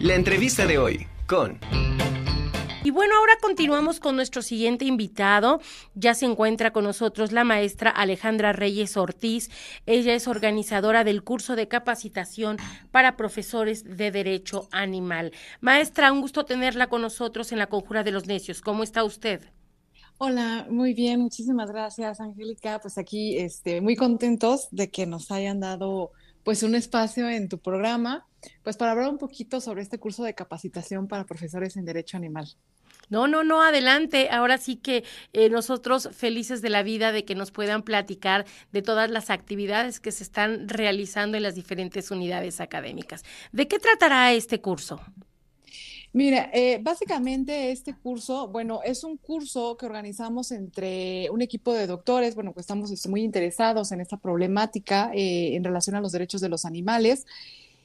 [0.00, 1.58] La entrevista de hoy con...
[2.84, 5.60] Y bueno, ahora continuamos con nuestro siguiente invitado.
[5.96, 9.50] Ya se encuentra con nosotros la maestra Alejandra Reyes Ortiz.
[9.86, 12.58] Ella es organizadora del curso de capacitación
[12.92, 15.32] para profesores de Derecho Animal.
[15.60, 18.60] Maestra, un gusto tenerla con nosotros en la Conjura de los Necios.
[18.60, 19.50] ¿Cómo está usted?
[20.18, 22.78] Hola, muy bien, muchísimas gracias, Angélica.
[22.78, 26.12] Pues aquí, este, muy contentos de que nos hayan dado
[26.44, 28.27] pues un espacio en tu programa,
[28.62, 32.48] pues para hablar un poquito sobre este curso de capacitación para profesores en Derecho Animal.
[33.10, 34.28] No, no, no, adelante.
[34.30, 38.82] Ahora sí que eh, nosotros felices de la vida de que nos puedan platicar de
[38.82, 43.24] todas las actividades que se están realizando en las diferentes unidades académicas.
[43.52, 45.00] ¿De qué tratará este curso?
[46.12, 51.86] Mira, eh, básicamente este curso, bueno, es un curso que organizamos entre un equipo de
[51.86, 56.12] doctores, bueno, pues estamos este, muy interesados en esta problemática eh, en relación a los
[56.12, 57.26] derechos de los animales.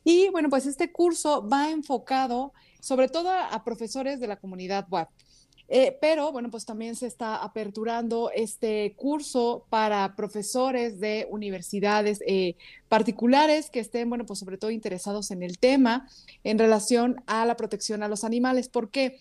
[0.03, 5.07] Y bueno, pues este curso va enfocado sobre todo a, profesores de la comunidad web.
[5.69, 12.55] Eh, pero bueno, pues también se está aperturando este curso para profesores de universidades eh,
[12.89, 16.09] particulares que estén, bueno, pues sobre todo interesados en el tema
[16.43, 18.67] en relación a la protección a los animales.
[18.67, 19.17] ¿Por qué?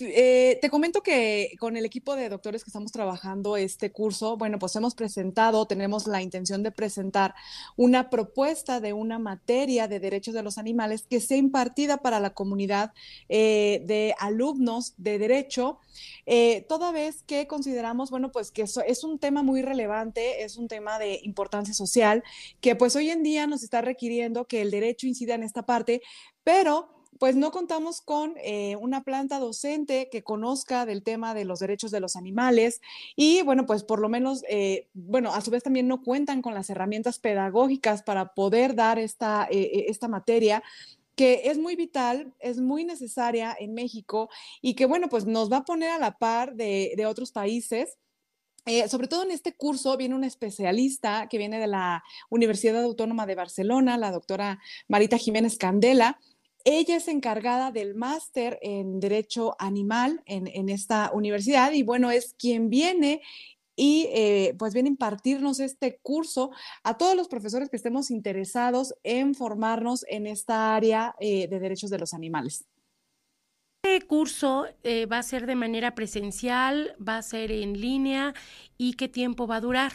[0.00, 4.58] Eh, te comento que con el equipo de doctores que estamos trabajando este curso, bueno,
[4.58, 7.34] pues hemos presentado, tenemos la intención de presentar
[7.76, 12.30] una propuesta de una materia de derechos de los animales que sea impartida para la
[12.30, 12.92] comunidad
[13.28, 15.80] eh, de alumnos de derecho,
[16.24, 20.56] eh, toda vez que consideramos, bueno, pues que eso es un tema muy relevante, es
[20.56, 22.24] un tema de importancia social,
[22.62, 26.00] que pues hoy en día nos está requiriendo que el derecho incida en esta parte,
[26.42, 31.60] pero pues no contamos con eh, una planta docente que conozca del tema de los
[31.60, 32.80] derechos de los animales
[33.16, 36.54] y bueno, pues por lo menos, eh, bueno, a su vez también no cuentan con
[36.54, 40.62] las herramientas pedagógicas para poder dar esta, eh, esta materia
[41.16, 44.28] que es muy vital, es muy necesaria en México
[44.60, 47.98] y que, bueno, pues nos va a poner a la par de, otros países.
[48.88, 53.36] sobre todo en este curso viene una especialista que viene de la Universidad Autónoma de
[53.36, 54.58] Barcelona, la doctora
[54.88, 56.18] Marita Jiménez Candela,
[56.64, 62.70] ella es encargada del máster en Derecho Animal en, esta universidad y bueno, es quien
[62.70, 63.20] viene
[63.76, 66.52] y eh, pues viene a impartirnos este curso
[66.82, 71.90] a todos los profesores que estemos interesados en formarnos en esta área eh, de derechos
[71.90, 72.64] de los animales.
[73.82, 78.32] Este curso eh, va a ser de manera presencial, va a ser en línea
[78.78, 79.92] y qué tiempo va a durar.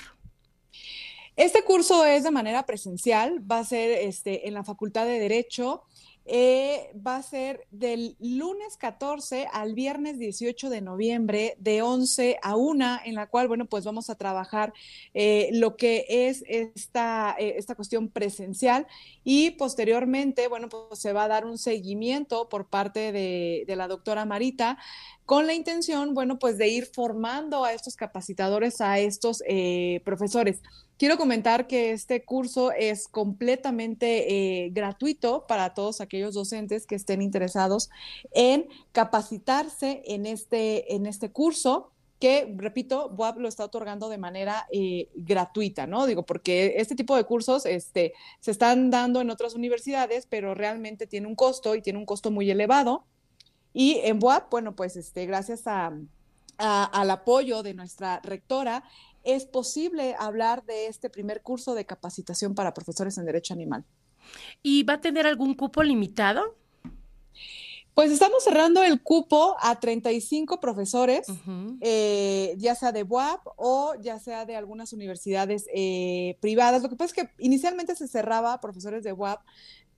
[1.35, 5.85] Este curso es de manera presencial, va a ser este, en la Facultad de Derecho
[6.31, 12.55] eh, va a ser del lunes 14 al viernes 18 de noviembre, de 11 a
[12.55, 14.71] 1, en la cual, bueno, pues vamos a trabajar
[15.15, 18.85] eh, lo que es esta, eh, esta cuestión presencial.
[19.23, 23.87] Y posteriormente, bueno, pues se va a dar un seguimiento por parte de, de la
[23.87, 24.77] doctora Marita
[25.29, 29.43] con la intención, bueno, pues de ir formando a estos capacitadores, a estos
[30.03, 30.59] profesores.
[30.99, 37.21] Quiero comentar que este curso es completamente eh, gratuito para todos aquellos docentes que estén
[37.21, 37.89] interesados
[38.33, 44.67] en capacitarse en este, en este curso que, repito, BUAP lo está otorgando de manera
[44.73, 46.05] eh, gratuita, ¿no?
[46.05, 51.05] Digo, porque este tipo de cursos este, se están dando en otras universidades, pero realmente
[51.05, 53.05] tiene un costo y tiene un costo muy elevado.
[53.73, 55.93] Y en BUAP, bueno, pues este, gracias a,
[56.57, 58.83] al apoyo de nuestra rectora,
[59.23, 63.85] es posible hablar de este primer curso de capacitación para profesores en Derecho Animal.
[64.61, 66.55] ¿Y va a tener algún cupo limitado?
[67.93, 71.27] Pues estamos cerrando el cupo a 35 profesores,
[71.81, 76.81] eh, ya sea de WAP o ya sea de algunas universidades eh, privadas.
[76.81, 79.41] Lo que pasa es que inicialmente se cerraba a profesores de WAP,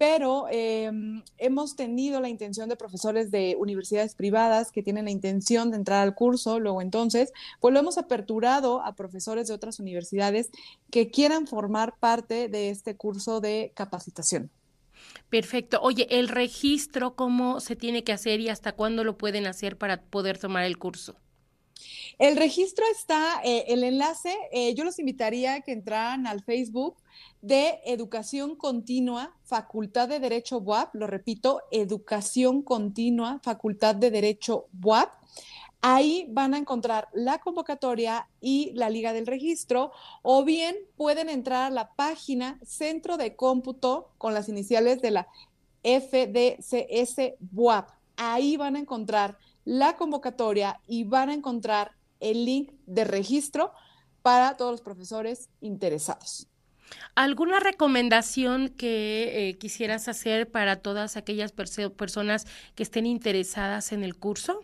[0.02, 5.70] pero em, hemos tenido la intención de profesores de universidades privadas que tienen la intención
[5.70, 10.50] de entrar al curso, luego entonces, pues lo hemos aperturado a profesores de otras universidades
[10.90, 14.50] que quieran formar parte de este curso de capacitación.
[15.30, 15.80] Perfecto.
[15.84, 20.02] Oye, el registro, ¿cómo se tiene que hacer y hasta cuándo lo pueden hacer para
[20.02, 21.16] poder tomar el curso?
[22.20, 26.98] El registro está, eh, el enlace, eh, yo los invitaría a que entraran al Facebook
[27.42, 35.12] de Educación Continua, Facultad de Derecho WAP, lo repito, Educación Continua, Facultad de Derecho WAP.
[35.84, 39.92] Ahí van a encontrar la convocatoria y la liga del registro,
[40.22, 45.28] o bien pueden entrar a la página Centro de Cómputo con las iniciales de la
[45.84, 47.90] FDCS WAP.
[48.16, 53.72] Ahí van a encontrar la convocatoria y van a encontrar el link de registro
[54.22, 56.48] para todos los profesores interesados.
[57.16, 64.16] ¿Alguna recomendación que eh, quisieras hacer para todas aquellas personas que estén interesadas en el
[64.16, 64.62] curso?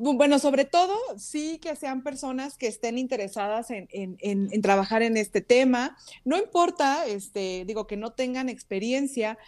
[0.00, 5.40] Bueno, sobre todo sí que sean personas que estén interesadas en, en, trabajar en este
[5.40, 5.98] tema.
[6.24, 9.38] No importa, este, digo, que no tengan experiencia,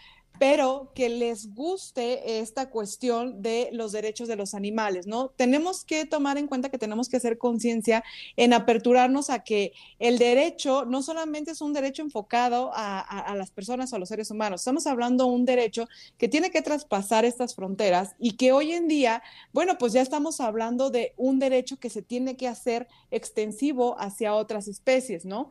[0.41, 5.29] pero que les guste esta cuestión de los derechos de los animales, ¿no?
[5.37, 8.03] Tenemos que tomar en cuenta que tenemos que hacer conciencia
[8.37, 13.93] en aperturarnos a que el derecho no solamente es un derecho enfocado a, las personas
[13.93, 17.55] o a los seres humanos, estamos hablando de un derecho que tiene que traspasar estas
[17.55, 19.23] fronteras y que hoy en día,
[19.53, 24.35] bueno, pues ya estamos hablando de un derecho que se tiene que hacer extensivo hacia
[24.35, 25.51] otras especies, ¿no?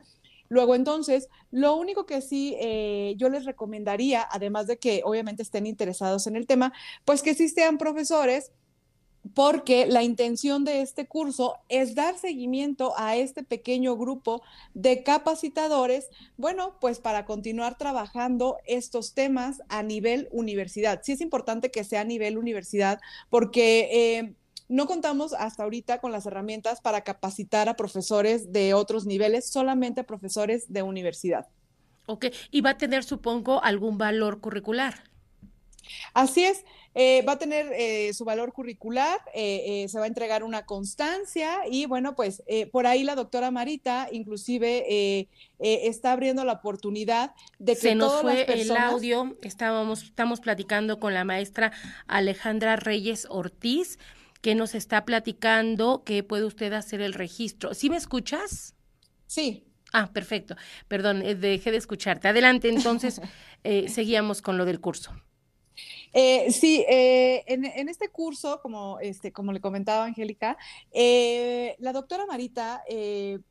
[0.50, 5.68] Luego, entonces, lo único que sí eh, yo les recomendaría, además de que obviamente estén
[5.68, 6.74] interesados en el tema,
[7.06, 8.52] pues que sí sean profesores
[9.34, 14.42] porque la intención de este curso es dar seguimiento a este pequeño grupo
[14.74, 21.02] de capacitadores, bueno, pues para continuar trabajando estos temas a nivel universidad.
[21.04, 23.00] Sí es importante que sea a nivel universidad
[23.30, 23.90] porque...
[23.92, 24.34] Eh,
[24.70, 30.04] no contamos hasta ahorita con las herramientas para capacitar a profesores de otros niveles, solamente
[30.04, 31.48] profesores de universidad.
[32.06, 35.04] Ok, y va a tener, supongo, algún valor curricular.
[36.14, 40.44] Así es, eh, va a tener eh, su valor curricular, eh, se va a entregar
[40.44, 45.28] una constancia y bueno, pues por ahí la doctora Marita inclusive
[45.58, 51.14] está abriendo la oportunidad de que se nos fue el audio, estábamos, estamos platicando con
[51.14, 51.72] la maestra
[52.08, 53.98] Alejandra Reyes Ortiz
[54.42, 57.74] que nos está platicando que puede usted hacer el registro.
[57.74, 58.76] ¿Sí me escuchas?
[59.28, 59.66] Sí.
[59.92, 60.56] Ah, perfecto.
[60.88, 62.28] Perdón, eh, dejé de escucharte.
[62.28, 63.22] Adelante, entonces,
[63.64, 65.14] eh, seguíamos con lo del curso.
[66.12, 70.58] Eh, sí, eh, en, este curso, como, este, como le comentaba Angélica,
[70.92, 72.84] la doctora Marita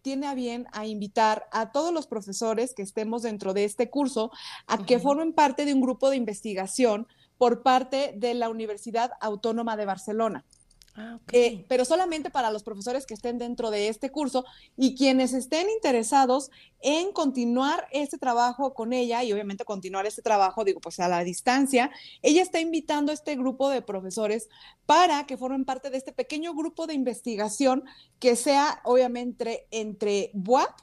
[0.02, 4.32] tiene a bien a invitar a todos los profesores que estemos dentro de este curso
[4.66, 7.06] a que formen parte de un grupo de investigación
[7.38, 10.44] por parte de la Universidad Autónoma de Barcelona.
[11.00, 14.44] Ah, eh, pero solamente para los profesores que estén dentro de este curso
[14.76, 16.50] y quienes estén interesados
[16.80, 21.22] en continuar este trabajo con ella y obviamente continuar este trabajo, digo, pues a la
[21.22, 24.48] distancia, ella está invitando a este grupo de profesores
[24.86, 27.84] para que formen parte de este pequeño grupo de investigación
[28.18, 30.80] que sea obviamente entre BUAP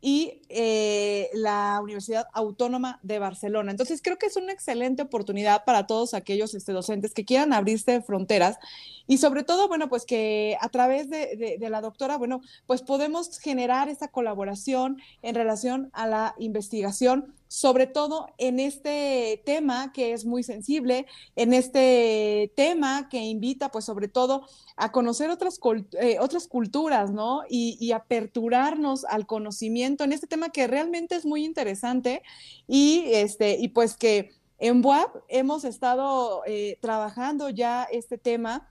[0.00, 3.70] y eh, la Universidad Autónoma de Barcelona.
[3.70, 8.00] Entonces, creo que es una excelente oportunidad para todos aquellos este, docentes que quieran abrirse
[8.02, 8.58] fronteras
[9.06, 13.38] y sobre todo, bueno, pues que a través de, de, la doctora, bueno, pues podemos
[13.38, 20.24] generar esa colaboración en relación a la investigación sobre todo en este tema que es
[20.26, 24.46] muy sensible, en este tema que invita pues sobre todo
[24.76, 25.58] a conocer otras,
[26.00, 27.42] eh, otras culturas, ¿no?
[27.48, 32.22] Y, aperturarnos al conocimiento en este tema que realmente es muy interesante
[32.66, 38.68] y, este, y pues que en WAP hemos estado eh, trabajando ya este tema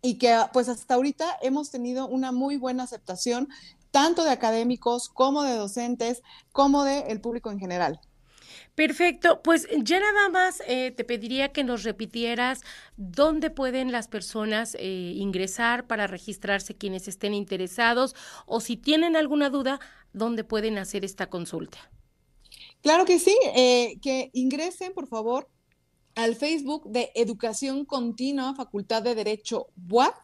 [0.00, 3.48] y que pues hasta ahorita hemos tenido una muy buena aceptación
[3.90, 6.22] tanto de académicos como de docentes,
[6.52, 8.00] como del el público en general.
[8.74, 12.62] Perfecto, pues ya nada más eh, te pediría que nos repitieras
[12.96, 18.14] dónde pueden las personas eh, ingresar para registrarse quienes estén interesados
[18.46, 19.78] o si tienen alguna duda,
[20.14, 21.90] dónde pueden hacer esta consulta.
[22.80, 25.50] Claro que sí, eh, que ingresen por favor
[26.14, 30.14] al Facebook de Educación Continua, Facultad de Derecho BUAP.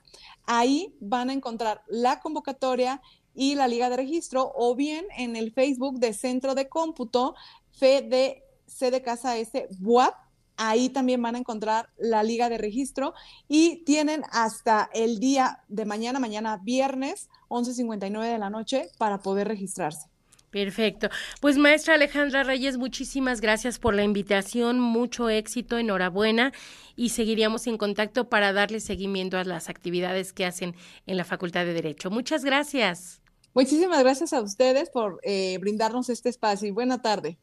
[0.47, 3.03] Ahí van a encontrar la convocatoria
[3.35, 7.37] y la liga de registro o bien en el Facebook de Centro de Cómputo
[7.79, 10.15] FDC de Casa S WAP.
[10.57, 13.15] Ahí también van a encontrar la liga de registro
[13.47, 19.47] y tienen hasta el día de mañana, mañana viernes, 11.59 de la noche, para poder
[19.47, 20.09] registrarse.
[20.51, 21.11] Perfecto.
[21.41, 26.53] Pues maestra Alejandra Reyes, muchísimas gracias por la invitación, mucho éxito, enhorabuena
[26.97, 30.75] y seguiríamos en contacto para darle seguimiento a las actividades que hacen
[31.07, 32.11] en la Facultad de Derecho.
[32.11, 33.21] Muchas gracias.
[33.55, 37.39] Muchísimas gracias a ustedes por eh, brindarnos este espacio y buena tarde.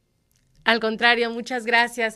[0.66, 2.14] Al contrario, muchas gracias.